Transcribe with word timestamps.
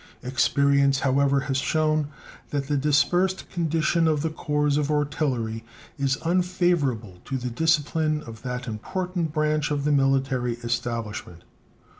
Experience, 0.23 1.01
however, 1.01 1.41
has 1.41 1.57
shewn 1.57 2.07
that 2.49 2.65
the 2.67 2.75
dispersed 2.75 3.47
condition 3.51 4.07
of 4.07 4.23
the 4.23 4.31
corps 4.31 4.75
of 4.79 4.89
artillery 4.89 5.63
is 5.99 6.17
unfavorable 6.25 7.19
to 7.23 7.37
the 7.37 7.51
discipline 7.51 8.23
of 8.23 8.41
that 8.41 8.65
important 8.67 9.31
branch 9.31 9.69
of 9.69 9.83
the 9.83 9.91
military 9.91 10.53
establishment. 10.63 11.43